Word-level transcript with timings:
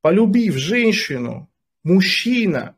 полюбив 0.00 0.56
женщину, 0.56 1.50
мужчина 1.82 2.76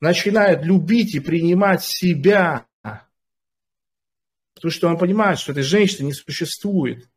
начинает 0.00 0.64
любить 0.64 1.14
и 1.14 1.20
принимать 1.20 1.84
себя, 1.84 2.66
потому 4.54 4.72
что 4.72 4.88
он 4.88 4.98
понимает, 4.98 5.38
что 5.38 5.52
этой 5.52 5.62
женщины 5.62 6.06
не 6.06 6.12
существует. 6.12 7.08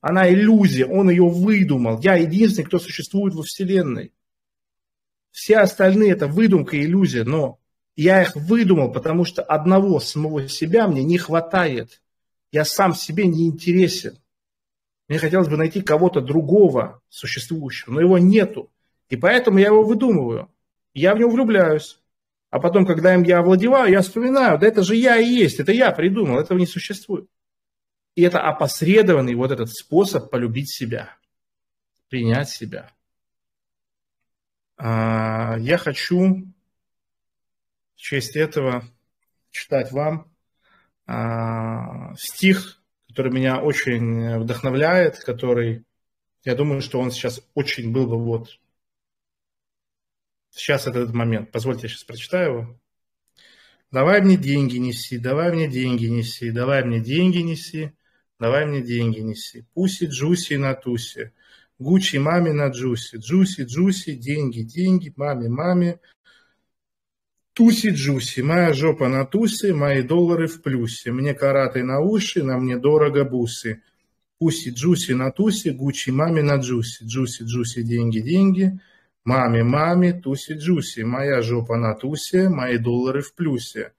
Она 0.00 0.30
иллюзия, 0.30 0.86
он 0.86 1.10
ее 1.10 1.28
выдумал. 1.28 2.00
Я 2.00 2.16
единственный, 2.16 2.64
кто 2.64 2.78
существует 2.78 3.34
во 3.34 3.42
Вселенной. 3.42 4.12
Все 5.30 5.58
остальные 5.58 6.12
это 6.12 6.26
выдумка 6.26 6.76
и 6.76 6.84
иллюзия, 6.84 7.24
но 7.24 7.58
я 7.96 8.22
их 8.22 8.34
выдумал, 8.34 8.92
потому 8.92 9.24
что 9.24 9.42
одного 9.42 10.00
самого 10.00 10.48
себя 10.48 10.88
мне 10.88 11.04
не 11.04 11.18
хватает. 11.18 12.02
Я 12.50 12.64
сам 12.64 12.94
себе 12.94 13.26
не 13.26 13.46
интересен. 13.46 14.19
Мне 15.10 15.18
хотелось 15.18 15.48
бы 15.48 15.56
найти 15.56 15.82
кого-то 15.82 16.20
другого 16.20 17.02
существующего, 17.08 17.94
но 17.94 18.00
его 18.00 18.18
нету. 18.18 18.70
И 19.08 19.16
поэтому 19.16 19.58
я 19.58 19.66
его 19.66 19.82
выдумываю. 19.82 20.48
Я 20.94 21.16
в 21.16 21.18
него 21.18 21.32
влюбляюсь. 21.32 21.98
А 22.50 22.60
потом, 22.60 22.86
когда 22.86 23.12
им 23.14 23.24
я 23.24 23.40
овладеваю, 23.40 23.90
я 23.90 24.02
вспоминаю, 24.02 24.60
да 24.60 24.68
это 24.68 24.84
же 24.84 24.94
я 24.94 25.16
и 25.16 25.26
есть, 25.26 25.58
это 25.58 25.72
я 25.72 25.90
придумал, 25.90 26.38
этого 26.38 26.58
не 26.58 26.66
существует. 26.66 27.28
И 28.14 28.22
это 28.22 28.40
опосредованный 28.40 29.34
вот 29.34 29.50
этот 29.50 29.70
способ 29.70 30.30
полюбить 30.30 30.72
себя, 30.72 31.16
принять 32.08 32.48
себя. 32.48 32.92
А, 34.76 35.56
я 35.58 35.76
хочу 35.76 36.46
в 37.96 38.00
честь 38.00 38.36
этого 38.36 38.84
читать 39.50 39.90
вам 39.90 40.30
а, 41.08 42.14
стих, 42.14 42.79
который 43.10 43.32
меня 43.32 43.60
очень 43.60 44.38
вдохновляет, 44.38 45.18
который, 45.18 45.84
я 46.44 46.54
думаю, 46.54 46.80
что 46.80 47.00
он 47.00 47.10
сейчас 47.10 47.42
очень 47.54 47.92
был 47.92 48.06
бы 48.06 48.16
вот 48.16 48.60
сейчас 50.50 50.86
этот 50.86 51.12
момент. 51.12 51.50
Позвольте, 51.50 51.82
я 51.82 51.88
сейчас 51.88 52.04
прочитаю 52.04 52.52
его. 52.52 52.80
Давай 53.90 54.20
мне 54.20 54.36
деньги 54.36 54.76
неси, 54.76 55.18
давай 55.18 55.52
мне 55.52 55.66
деньги 55.66 56.06
неси, 56.06 56.52
давай 56.52 56.84
мне 56.84 57.00
деньги 57.00 57.38
неси, 57.38 57.92
давай 58.38 58.64
мне 58.64 58.80
деньги 58.80 59.18
неси. 59.18 59.64
Пуси, 59.74 60.04
Джуси 60.04 60.54
на 60.54 60.74
тусе, 60.74 61.32
Гуччи 61.80 62.18
маме 62.18 62.52
на 62.52 62.68
Джуси, 62.68 63.16
Джуси, 63.16 63.62
Джуси, 63.62 64.12
деньги, 64.14 64.62
деньги, 64.62 65.12
маме, 65.16 65.48
маме, 65.48 65.98
Туси 67.60 67.90
Джуси, 67.90 68.40
моя 68.40 68.72
жопа 68.72 69.08
на 69.08 69.26
тусе, 69.26 69.74
мои 69.74 70.00
доллары 70.02 70.46
в 70.46 70.62
плюсе. 70.62 71.12
Мне 71.12 71.34
караты 71.34 71.84
на 71.84 72.00
уши, 72.00 72.42
на 72.42 72.56
мне 72.56 72.78
дорого 72.78 73.22
бусы. 73.24 73.82
Пуси 74.38 74.70
Джуси 74.70 75.12
на 75.12 75.30
тусе, 75.30 75.72
Гуччи 75.72 76.10
маме 76.10 76.42
на 76.42 76.56
Джуси. 76.56 77.04
Джуси, 77.04 77.42
Джуси, 77.44 77.82
деньги, 77.82 78.20
деньги. 78.20 78.80
Маме, 79.26 79.62
маме, 79.62 80.14
туси 80.14 80.54
Джуси. 80.54 81.02
Моя 81.02 81.42
жопа 81.42 81.76
на 81.76 81.94
тусе, 81.94 82.48
мои 82.48 82.78
доллары 82.78 83.20
в 83.20 83.34
плюсе. 83.34 83.92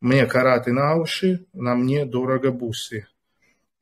Мне 0.00 0.24
караты 0.24 0.72
на 0.72 0.96
уши, 0.96 1.44
на 1.52 1.74
мне 1.74 2.06
дорого 2.06 2.52
бусы. 2.52 3.06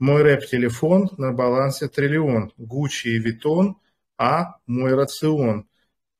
Мой 0.01 0.23
рэп-телефон 0.23 1.11
на 1.17 1.31
балансе 1.31 1.86
триллион. 1.86 2.51
Гуччи 2.59 3.07
и 3.11 3.20
Витон, 3.20 3.77
а 4.19 4.57
мой 4.67 4.95
рацион– 4.95 5.69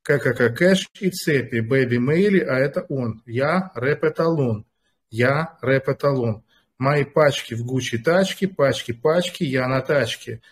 ККК 0.03 0.51
Кэш 0.51 0.89
и 1.01 1.11
цепи, 1.11 1.61
Бэби 1.61 1.99
Мейли, 1.99 2.41
а 2.41 2.59
это 2.59 2.83
он. 2.89 3.23
Я 3.27 3.71
рэп-эталон. 3.75 4.67
Я 5.11 5.59
рэп-эталон. 5.61 6.45
Мои 6.79 7.05
пачки 7.05 7.55
в 7.55 7.65
Гуччи 7.65 7.99
тачке, 7.99 8.49
пачки-пачки, 8.49 9.45
я 9.45 9.69
на 9.69 9.81
тачке. 9.81 10.43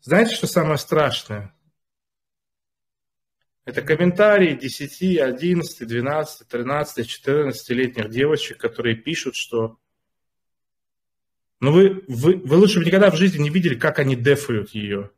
Знаете, 0.00 0.34
что 0.34 0.46
самое 0.46 0.78
страшное? 0.78 1.54
Это 3.66 3.82
комментарии 3.82 4.54
10, 4.54 5.18
11, 5.18 5.88
12, 5.88 6.48
13, 6.48 7.26
14-летних 7.26 8.10
девочек, 8.10 8.58
которые 8.58 8.96
пишут, 8.96 9.34
что 9.36 9.78
ну 11.60 11.72
вы, 11.72 12.04
вы, 12.08 12.36
вы 12.36 12.56
лучше 12.56 12.78
бы 12.78 12.84
никогда 12.84 13.10
в 13.10 13.16
жизни 13.16 13.42
не 13.42 13.48
видели, 13.48 13.74
как 13.74 13.98
они 13.98 14.16
дефают 14.16 14.70
ее. 14.70 15.10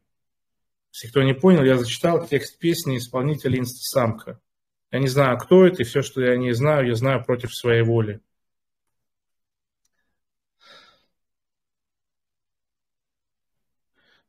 Если 0.96 1.08
кто 1.08 1.22
не 1.22 1.34
понял, 1.34 1.62
я 1.62 1.76
зачитал 1.76 2.26
текст 2.26 2.58
песни 2.58 2.96
исполнителя 2.96 3.58
«Инстасамка». 3.58 4.40
Я 4.90 4.98
не 4.98 5.08
знаю, 5.08 5.36
кто 5.36 5.66
это, 5.66 5.82
и 5.82 5.84
все, 5.84 6.00
что 6.00 6.22
я 6.22 6.38
не 6.38 6.54
знаю, 6.54 6.86
я 6.86 6.94
знаю 6.94 7.22
против 7.22 7.54
своей 7.54 7.82
воли. 7.82 8.22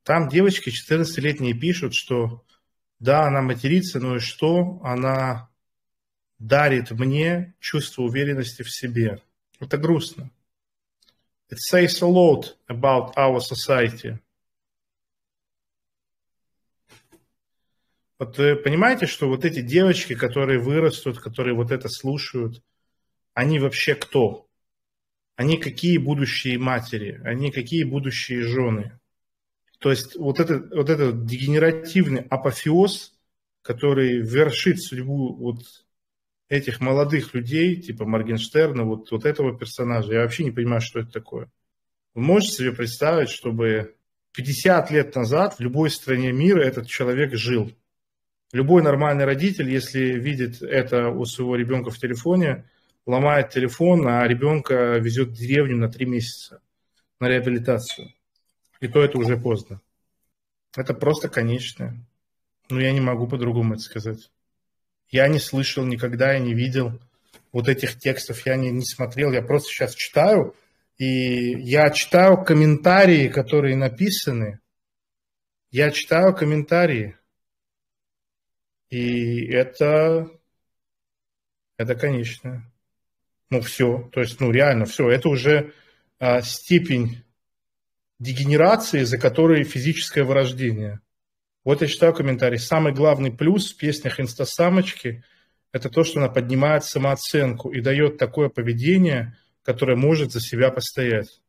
Там 0.04 0.28
девочки 0.28 0.70
14-летние 0.70 1.54
пишут, 1.54 1.94
что 1.94 2.44
да, 3.00 3.28
она 3.28 3.42
матерится, 3.42 4.02
но 4.02 4.18
и 4.18 4.20
что? 4.20 4.82
Она 4.84 5.50
дарит 6.38 6.92
мне 6.92 7.56
чувство 7.62 8.02
уверенности 8.02 8.64
в 8.64 8.70
себе. 8.70 9.24
Это 9.62 9.78
грустно. 9.78 10.32
It 11.50 11.60
says 11.60 12.02
a 12.02 12.08
lot 12.08 12.58
about 12.68 13.16
our 13.16 13.40
society. 13.40 14.20
Вот 18.20 18.38
вы 18.38 18.56
понимаете, 18.56 19.06
что 19.06 19.28
вот 19.28 19.46
эти 19.46 19.62
девочки, 19.62 20.16
которые 20.16 20.60
вырастут, 20.60 21.20
которые 21.20 21.54
вот 21.56 21.72
это 21.72 21.88
слушают, 21.88 22.64
они 23.34 23.60
вообще 23.60 23.94
кто? 23.94 24.48
Они 25.36 25.58
какие 25.58 26.00
будущие 26.00 26.58
матери? 26.58 27.22
Они 27.24 27.52
какие 27.52 27.84
будущие 27.84 28.42
жены? 28.42 29.00
То 29.80 29.92
есть 29.92 30.16
вот 30.16 30.40
этот, 30.40 30.74
вот 30.74 30.90
этот 30.90 31.26
дегенеративный 31.26 32.22
апофеоз, 32.22 33.14
который 33.62 34.22
вершит 34.22 34.82
судьбу 34.82 35.36
вот 35.36 35.60
этих 36.50 36.80
молодых 36.80 37.36
людей, 37.36 37.76
типа 37.80 38.06
Моргенштерна, 38.06 38.84
вот, 38.84 39.12
вот 39.12 39.26
этого 39.26 39.56
персонажа, 39.56 40.14
я 40.14 40.22
вообще 40.22 40.46
не 40.46 40.52
понимаю, 40.52 40.82
что 40.82 41.02
это 41.02 41.12
такое. 41.12 41.52
Вы 42.16 42.22
можете 42.22 42.54
себе 42.54 42.72
представить, 42.72 43.30
чтобы 43.30 43.96
50 44.32 44.90
лет 44.90 45.16
назад 45.16 45.56
в 45.56 45.60
любой 45.60 45.92
стране 45.92 46.32
мира 46.32 46.62
этот 46.62 46.88
человек 46.88 47.36
жил? 47.36 47.72
Любой 48.54 48.82
нормальный 48.82 49.26
родитель, 49.26 49.70
если 49.70 50.20
видит 50.20 50.62
это 50.62 51.10
у 51.10 51.26
своего 51.26 51.56
ребенка 51.56 51.92
в 51.92 51.98
телефоне, 51.98 52.66
ломает 53.06 53.50
телефон, 53.50 54.08
а 54.08 54.26
ребенка 54.28 54.98
везет 54.98 55.30
в 55.30 55.34
деревню 55.34 55.78
на 55.78 55.90
три 55.90 56.06
месяца 56.06 56.62
на 57.20 57.28
реабилитацию. 57.28 58.14
И 58.80 58.88
то 58.88 59.02
это 59.04 59.18
уже 59.18 59.38
поздно. 59.38 59.82
Это 60.76 60.94
просто 60.94 61.30
конечное. 61.30 61.98
Но 62.70 62.80
я 62.80 62.92
не 62.92 63.02
могу 63.02 63.28
по-другому 63.28 63.74
это 63.74 63.84
сказать. 63.84 64.30
Я 65.10 65.28
не 65.28 65.40
слышал 65.40 65.86
никогда, 65.86 66.34
я 66.34 66.40
не 66.40 66.54
видел 66.54 67.00
вот 67.52 67.70
этих 67.70 67.98
текстов, 67.98 68.46
я 68.46 68.56
не, 68.56 68.72
не 68.72 68.86
смотрел, 68.86 69.32
я 69.32 69.42
просто 69.42 69.70
сейчас 69.70 69.96
читаю, 69.96 70.54
и 70.98 71.54
я 71.62 71.90
читаю 71.92 72.44
комментарии, 72.44 73.30
которые 73.30 73.78
написаны. 73.78 74.60
Я 75.72 75.92
читаю 75.92 76.36
комментарии. 76.36 77.17
И 78.90 79.46
это, 79.48 80.30
это 81.78 81.96
конечно. 81.96 82.72
Ну, 83.50 83.62
все. 83.62 84.10
То 84.14 84.22
есть, 84.22 84.40
ну, 84.40 84.52
реально 84.52 84.86
все. 84.86 85.10
Это 85.10 85.30
уже 85.30 85.74
а, 86.20 86.42
степень 86.42 87.24
дегенерации, 88.20 89.04
за 89.04 89.18
которой 89.18 89.64
физическое 89.64 90.24
вырождение. 90.24 91.02
Вот 91.64 91.82
я 91.82 91.88
читаю 91.88 92.14
комментарий. 92.14 92.60
Самый 92.60 92.94
главный 92.94 93.32
плюс 93.32 93.74
в 93.74 93.78
песнях 93.78 94.20
«Инстасамочки»– 94.20 95.24
это 95.74 95.90
то, 95.90 96.06
что 96.06 96.20
она 96.20 96.30
поднимает 96.30 96.86
самооценку 96.86 97.72
и 97.72 97.82
дает 97.82 98.18
такое 98.18 98.48
поведение, 98.48 99.38
которое 99.64 99.98
может 99.98 100.32
за 100.32 100.40
себя 100.40 100.72
постоять. 100.72 101.42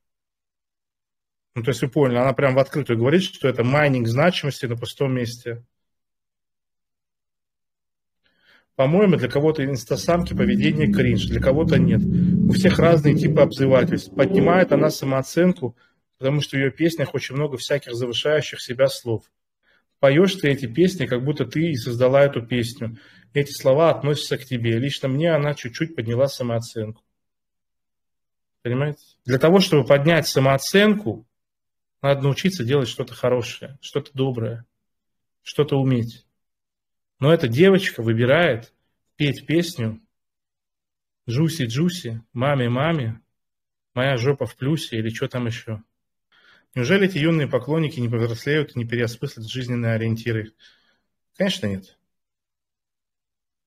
Ну, 1.54 1.62
то 1.62 1.70
есть 1.70 1.82
вы 1.82 1.88
поняли, 1.88 2.18
она 2.18 2.32
прям 2.32 2.54
в 2.54 2.58
открытую 2.58 2.98
говорит, 2.98 3.22
что 3.22 3.48
это 3.48 3.62
майнинг 3.62 4.08
значимости 4.08 4.66
на 4.66 4.76
пустом 4.76 5.14
месте– 5.14 5.64
По-моему, 8.78 9.16
для 9.16 9.28
кого-то 9.28 9.64
инстасамки 9.64 10.34
поведение 10.34 10.86
кринж, 10.86 11.24
для 11.24 11.40
кого-то 11.40 11.80
нет. 11.80 12.00
У 12.00 12.52
всех 12.52 12.78
разные 12.78 13.16
типы 13.16 13.40
обзывательств. 13.40 14.14
Поднимает 14.14 14.70
она 14.70 14.90
самооценку, 14.90 15.76
потому 16.16 16.40
что 16.40 16.56
в 16.56 16.60
ее 16.60 16.70
песнях 16.70 17.12
очень 17.12 17.34
много 17.34 17.56
всяких 17.56 17.96
завышающих 17.96 18.62
себя 18.62 18.86
слов. 18.86 19.24
Поешь 19.98 20.36
ты 20.36 20.50
эти 20.50 20.66
песни, 20.66 21.06
как 21.06 21.24
будто 21.24 21.44
ты 21.44 21.72
и 21.72 21.74
создала 21.74 22.22
эту 22.22 22.40
песню. 22.40 22.98
Эти 23.34 23.50
слова 23.50 23.90
относятся 23.90 24.38
к 24.38 24.44
тебе. 24.44 24.78
Лично 24.78 25.08
мне 25.08 25.34
она 25.34 25.54
чуть-чуть 25.54 25.96
подняла 25.96 26.28
самооценку. 26.28 27.02
Понимаете? 28.62 29.02
Для 29.24 29.40
того, 29.40 29.58
чтобы 29.58 29.84
поднять 29.88 30.28
самооценку, 30.28 31.26
надо 32.00 32.22
научиться 32.22 32.62
делать 32.62 32.88
что-то 32.88 33.12
хорошее, 33.12 33.76
что-то 33.80 34.12
доброе, 34.14 34.66
что-то 35.42 35.80
уметь. 35.80 36.27
Но 37.20 37.32
эта 37.32 37.48
девочка 37.48 38.02
выбирает 38.02 38.72
петь 39.16 39.46
песню 39.46 40.00
«Джуси, 41.28 41.66
Джуси, 41.66 42.22
маме, 42.32 42.68
маме, 42.68 43.20
моя 43.94 44.16
жопа 44.16 44.46
в 44.46 44.56
плюсе» 44.56 44.98
или 44.98 45.10
что 45.10 45.28
там 45.28 45.46
еще. 45.46 45.82
Неужели 46.74 47.08
эти 47.08 47.18
юные 47.18 47.48
поклонники 47.48 47.98
не 47.98 48.08
повзрослеют 48.08 48.76
и 48.76 48.78
не 48.78 48.86
переосмыслят 48.86 49.48
жизненные 49.48 49.94
ориентиры? 49.94 50.52
Конечно, 51.36 51.66
нет. 51.66 51.98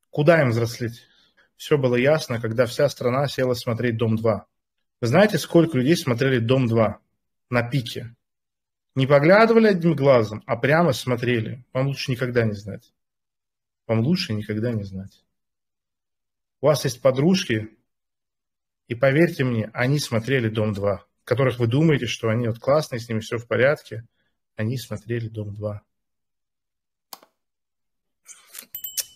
Куда 0.09 0.41
им 0.41 0.49
взрослеть? 0.49 1.03
Все 1.57 1.77
было 1.77 1.95
ясно, 1.95 2.39
когда 2.39 2.65
вся 2.65 2.89
страна 2.89 3.27
села 3.27 3.53
смотреть 3.53 3.97
«Дом-2». 3.97 4.41
Вы 5.01 5.07
знаете, 5.07 5.37
сколько 5.37 5.77
людей 5.77 5.97
смотрели 5.97 6.39
«Дом-2» 6.39 6.95
на 7.49 7.69
пике? 7.69 8.15
Не 8.95 9.07
поглядывали 9.07 9.67
одним 9.67 9.95
глазом, 9.95 10.43
а 10.45 10.55
прямо 10.55 10.93
смотрели. 10.93 11.65
Вам 11.73 11.87
лучше 11.87 12.11
никогда 12.11 12.43
не 12.43 12.53
знать. 12.53 12.93
Вам 13.91 13.99
лучше 14.05 14.31
никогда 14.31 14.71
не 14.71 14.85
знать. 14.85 15.21
У 16.61 16.67
вас 16.67 16.85
есть 16.85 17.01
подружки, 17.01 17.77
и 18.87 18.95
поверьте 18.95 19.43
мне, 19.43 19.69
они 19.73 19.99
смотрели 19.99 20.47
«Дом-2», 20.47 20.99
которых 21.25 21.59
вы 21.59 21.67
думаете, 21.67 22.05
что 22.05 22.29
они 22.29 22.47
вот 22.47 22.57
классные, 22.57 23.01
с 23.01 23.09
ними 23.09 23.19
все 23.19 23.37
в 23.37 23.45
порядке. 23.47 24.07
Они 24.55 24.77
смотрели 24.77 25.27
«Дом-2». 25.27 25.79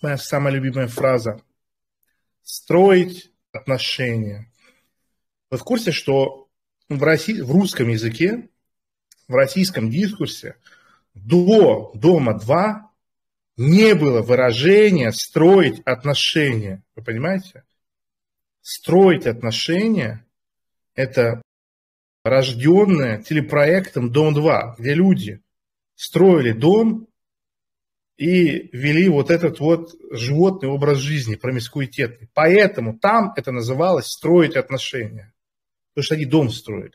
Моя 0.02 0.18
самая 0.18 0.54
любимая 0.54 0.90
фраза. 0.90 1.42
Строить 2.44 3.32
отношения. 3.54 4.52
Вы 5.52 5.58
в 5.58 5.64
курсе, 5.64 5.94
что 5.94 6.50
в, 6.90 7.02
России, 7.02 7.40
в 7.40 7.50
русском 7.50 7.88
языке 7.88 8.50
в 9.30 9.36
российском 9.36 9.90
дискурсе 9.90 10.58
до 11.14 11.94
Дома-2 11.96 12.85
не 13.58 13.96
было 13.96 14.22
выражения 14.22 15.12
«строить 15.12 15.82
отношения». 15.86 16.84
Вы 16.96 17.04
понимаете? 17.04 17.64
Строить 18.62 19.26
отношения– 19.26 20.26
это 20.96 21.42
рожденное 22.24 23.22
телепроектом 23.22 24.12
«Дом-2», 24.12 24.76
где 24.78 24.94
люди 24.94 25.42
строили 25.96 26.52
дом 26.52 27.08
и 28.18 28.70
вели 28.76 29.08
вот 29.10 29.30
этот 29.30 29.60
вот 29.60 29.94
животный 30.12 30.70
образ 30.70 30.98
жизни, 30.98 31.36
промискуитетный. 31.36 32.30
Поэтому 32.34 32.98
там 32.98 33.34
это 33.36 33.52
называлось 33.52 34.08
«строить 34.08 34.56
отношения», 34.56 35.34
потому 35.94 36.04
что 36.04 36.16
они 36.16 36.26
дом 36.26 36.50
строили. 36.50 36.94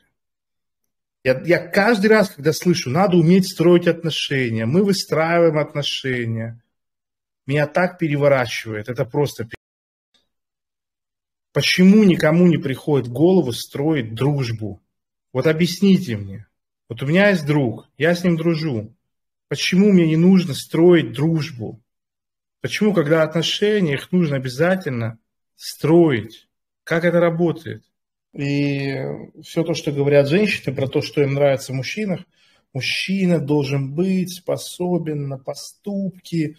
Я, 1.23 1.39
я 1.45 1.59
каждый 1.59 2.07
раз, 2.07 2.31
когда 2.31 2.51
слышу, 2.51 2.89
надо 2.89 3.17
уметь 3.17 3.51
строить 3.51 3.87
отношения, 3.87 4.65
мы 4.65 4.83
выстраиваем 4.83 5.59
отношения, 5.59 6.61
меня 7.45 7.67
так 7.67 7.99
переворачивает, 7.99 8.89
это 8.89 9.05
просто 9.05 9.47
Почему 11.53 12.05
никому 12.05 12.47
не 12.47 12.57
приходит 12.57 13.07
в 13.07 13.11
голову 13.11 13.51
строить 13.51 14.13
дружбу? 14.13 14.81
Вот 15.33 15.47
объясните 15.47 16.15
мне. 16.15 16.47
Вот 16.87 17.03
у 17.03 17.05
меня 17.05 17.29
есть 17.29 17.45
друг, 17.45 17.89
я 17.97 18.15
с 18.15 18.23
ним 18.23 18.37
дружу. 18.37 18.95
Почему 19.49 19.91
мне 19.91 20.07
не 20.07 20.15
нужно 20.15 20.53
строить 20.53 21.11
дружбу? 21.11 21.81
Почему, 22.61 22.93
когда 22.93 23.23
отношения, 23.23 23.95
их 23.95 24.11
нужно 24.13 24.37
обязательно 24.37 25.19
строить? 25.55 26.47
Как 26.85 27.03
это 27.03 27.19
работает? 27.19 27.83
И 28.33 28.95
все 29.43 29.63
то, 29.63 29.73
что 29.73 29.91
говорят 29.91 30.27
женщины 30.27 30.73
про 30.75 30.87
то, 30.87 31.01
что 31.01 31.21
им 31.21 31.33
нравится 31.33 31.73
в 31.73 31.75
мужчинах, 31.75 32.21
мужчина 32.73 33.39
должен 33.39 33.93
быть 33.93 34.33
способен 34.33 35.27
на 35.27 35.37
поступки. 35.37 36.57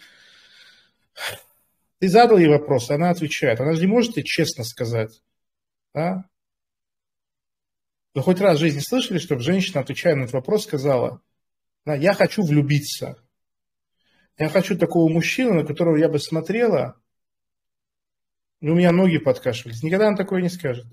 Ты 1.99 2.09
задал 2.09 2.37
ей 2.37 2.47
вопрос, 2.47 2.91
она 2.91 3.09
отвечает. 3.09 3.59
Она 3.59 3.73
же 3.73 3.81
не 3.81 3.87
может 3.87 4.13
тебе 4.13 4.23
честно 4.23 4.63
сказать. 4.63 5.23
Да? 5.93 6.25
Вы 8.13 8.21
хоть 8.21 8.39
раз 8.39 8.57
в 8.57 8.61
жизни 8.61 8.79
слышали, 8.79 9.17
чтобы 9.17 9.41
женщина, 9.41 9.81
отвечая 9.81 10.15
на 10.15 10.23
этот 10.23 10.33
вопрос, 10.33 10.65
сказала, 10.65 11.21
да, 11.85 11.95
я 11.95 12.13
хочу 12.13 12.43
влюбиться. 12.43 13.17
Я 14.37 14.49
хочу 14.49 14.77
такого 14.77 15.11
мужчину, 15.11 15.53
на 15.53 15.65
которого 15.65 15.95
я 15.95 16.09
бы 16.09 16.19
смотрела, 16.19 17.01
и 18.61 18.69
у 18.69 18.75
меня 18.75 18.91
ноги 18.91 19.17
подкашивались. 19.17 19.83
Никогда 19.83 20.07
она 20.07 20.17
такое 20.17 20.41
не 20.41 20.49
скажет. 20.49 20.85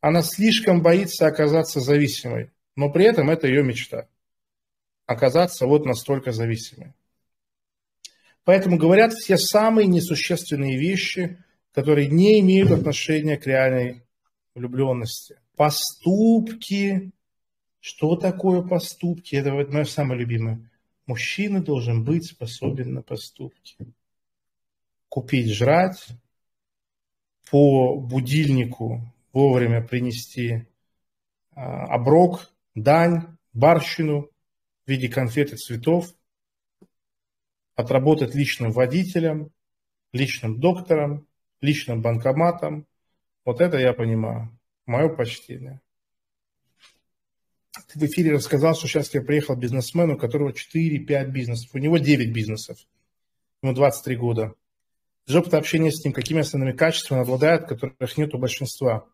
Она 0.00 0.22
слишком 0.22 0.82
боится 0.82 1.26
оказаться 1.26 1.80
зависимой, 1.80 2.50
но 2.74 2.90
при 2.90 3.04
этом 3.04 3.28
это 3.30 3.46
ее 3.46 3.62
мечта. 3.62 4.08
Оказаться 5.06 5.66
вот 5.66 5.84
настолько 5.84 6.32
зависимой. 6.32 6.94
Поэтому 8.44 8.78
говорят 8.78 9.12
все 9.12 9.36
самые 9.36 9.86
несущественные 9.86 10.78
вещи, 10.78 11.38
которые 11.72 12.08
не 12.08 12.40
имеют 12.40 12.70
отношения 12.70 13.36
к 13.36 13.46
реальной 13.46 14.02
влюбленности. 14.54 15.38
Поступки. 15.56 17.12
Что 17.80 18.16
такое 18.16 18.62
поступки? 18.62 19.36
Это 19.36 19.52
вот 19.52 19.72
мое 19.72 19.84
самое 19.84 20.20
любимое. 20.20 20.70
Мужчина 21.06 21.62
должен 21.62 22.04
быть 22.04 22.26
способен 22.26 22.94
на 22.94 23.02
поступки. 23.02 23.76
Купить 25.08 25.50
жрать, 25.50 26.06
по 27.50 27.96
будильнику 27.96 29.02
вовремя 29.32 29.86
принести 29.86 30.66
а, 31.52 31.84
оброк, 31.86 32.50
дань, 32.74 33.36
барщину 33.52 34.30
в 34.86 34.90
виде 34.90 35.08
конфет 35.08 35.52
и 35.52 35.56
цветов, 35.56 36.12
отработать 37.74 38.34
личным 38.34 38.72
водителем, 38.72 39.50
личным 40.12 40.60
доктором, 40.60 41.26
личным 41.60 42.02
банкоматом. 42.02 42.86
Вот 43.44 43.60
это 43.60 43.78
я 43.78 43.92
понимаю. 43.92 44.56
Мое 44.86 45.08
почтение. 45.08 45.80
Ты 47.88 47.98
в 47.98 48.02
эфире 48.04 48.32
рассказал, 48.32 48.74
что 48.74 48.88
сейчас 48.88 49.14
я 49.14 49.22
приехал 49.22 49.56
бизнесмен, 49.56 50.10
у 50.10 50.18
которого 50.18 50.50
4-5 50.50 51.26
бизнесов. 51.26 51.70
У 51.74 51.78
него 51.78 51.98
9 51.98 52.32
бизнесов. 52.32 52.78
Ему 53.62 53.74
23 53.74 54.16
года. 54.16 54.54
Из 55.26 55.36
опыта 55.36 55.58
общения 55.58 55.92
с 55.92 56.04
ним, 56.04 56.12
какими 56.12 56.40
основными 56.40 56.72
качествами 56.72 57.20
он 57.20 57.24
обладает, 57.24 57.66
которых 57.66 58.16
нет 58.16 58.34
у 58.34 58.38
большинства 58.38 59.06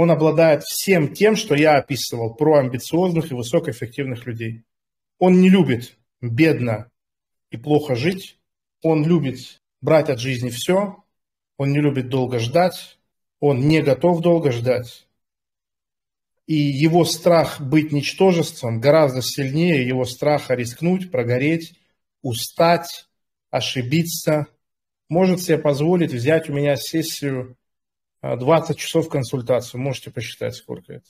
он 0.00 0.12
обладает 0.12 0.62
всем 0.62 1.12
тем, 1.12 1.34
что 1.34 1.56
я 1.56 1.76
описывал 1.76 2.32
про 2.32 2.58
амбициозных 2.60 3.32
и 3.32 3.34
высокоэффективных 3.34 4.26
людей. 4.26 4.62
Он 5.18 5.40
не 5.40 5.48
любит 5.48 5.98
бедно 6.20 6.88
и 7.50 7.56
плохо 7.56 7.96
жить. 7.96 8.38
Он 8.80 9.04
любит 9.04 9.60
брать 9.80 10.08
от 10.08 10.20
жизни 10.20 10.50
все. 10.50 11.02
Он 11.56 11.72
не 11.72 11.80
любит 11.80 12.10
долго 12.10 12.38
ждать. 12.38 13.00
Он 13.40 13.66
не 13.66 13.82
готов 13.82 14.20
долго 14.20 14.52
ждать. 14.52 15.08
И 16.46 16.54
его 16.54 17.04
страх 17.04 17.60
быть 17.60 17.90
ничтожеством 17.90 18.80
гораздо 18.80 19.20
сильнее 19.20 19.84
его 19.84 20.04
страха 20.04 20.54
рискнуть, 20.54 21.10
прогореть, 21.10 21.74
устать, 22.22 23.08
ошибиться. 23.50 24.46
Может 25.08 25.40
себе 25.40 25.58
позволить 25.58 26.12
взять 26.12 26.48
у 26.48 26.52
меня 26.52 26.76
сессию 26.76 27.56
20 28.22 28.70
а, 28.70 28.74
часов 28.74 29.08
консультацию, 29.08 29.80
можете 29.80 30.10
посчитать, 30.10 30.54
сколько 30.56 30.94
это. 30.94 31.06